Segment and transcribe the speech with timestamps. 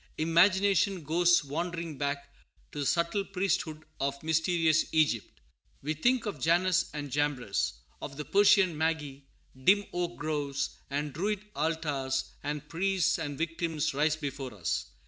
[0.17, 2.33] Imagination goes wandering back
[2.71, 5.39] to the subtle priesthood of mysterious Egypt.
[5.83, 9.19] We think of Jannes and Jambres; of the Persian magi;
[9.63, 14.87] dim oak groves, with Druid altars, and priests, and victims, rise before us.